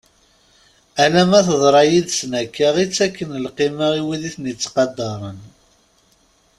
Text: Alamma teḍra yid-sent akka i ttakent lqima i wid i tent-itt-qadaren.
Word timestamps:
Alamma 1.03 1.39
teḍra 1.47 1.83
yid-sent 1.91 2.33
akka 2.41 2.67
i 2.83 2.85
ttakent 2.87 3.39
lqima 3.45 3.87
i 3.99 4.01
wid 4.07 4.21
i 4.29 4.31
tent-itt-qadaren. 4.35 5.39